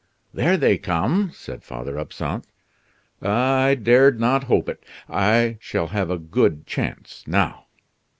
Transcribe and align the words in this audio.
"There 0.33 0.57
they 0.57 0.79
come," 0.79 1.29
said 1.31 1.63
Father 1.63 1.99
Absinthe. 1.99 2.47
"Ah! 3.21 3.65
I 3.65 3.75
dared 3.75 4.19
not 4.19 4.45
hope 4.45 4.67
it! 4.67 4.83
I 5.07 5.57
shall 5.61 5.89
have 5.89 6.09
a 6.09 6.17
good 6.17 6.65
chance 6.65 7.23
now." 7.27 7.67